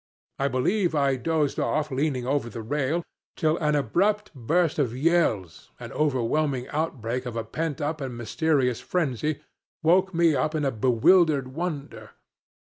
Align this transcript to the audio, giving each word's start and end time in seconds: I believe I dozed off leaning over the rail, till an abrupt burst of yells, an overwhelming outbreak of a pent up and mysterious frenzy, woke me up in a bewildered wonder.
I 0.39 0.47
believe 0.47 0.95
I 0.95 1.15
dozed 1.15 1.59
off 1.59 1.91
leaning 1.91 2.25
over 2.25 2.49
the 2.49 2.63
rail, 2.63 3.03
till 3.35 3.57
an 3.57 3.75
abrupt 3.75 4.33
burst 4.33 4.79
of 4.79 4.97
yells, 4.97 5.69
an 5.79 5.91
overwhelming 5.91 6.67
outbreak 6.69 7.27
of 7.27 7.35
a 7.35 7.43
pent 7.43 7.79
up 7.79 8.01
and 8.01 8.17
mysterious 8.17 8.81
frenzy, 8.81 9.41
woke 9.83 10.11
me 10.11 10.33
up 10.35 10.55
in 10.55 10.65
a 10.65 10.71
bewildered 10.71 11.49
wonder. 11.49 12.13